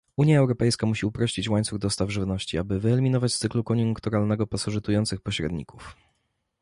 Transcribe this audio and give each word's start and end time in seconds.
Unia 0.17 0.39
Europejska 0.39 0.85
musi 0.87 1.05
uprościć 1.05 1.49
łańcuch 1.49 1.79
dostaw 1.79 2.09
żywności, 2.11 2.57
aby 2.57 2.79
wyeliminować 2.79 3.33
z 3.33 3.39
cyklu 3.39 3.63
koniunkturalnego 3.63 4.47
pasożytujących 4.47 5.21
pośredników 5.21 5.95